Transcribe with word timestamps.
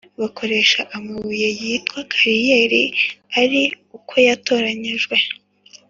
Bakoresha 0.21 0.79
amabuye 0.95 1.47
yitwa 1.61 1.99
kariyeri 2.11 2.83
ari 3.41 3.61
uko 3.97 4.13
yatoranyijwe 4.27 5.17